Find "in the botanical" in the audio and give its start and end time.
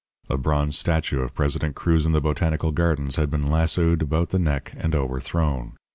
2.07-2.71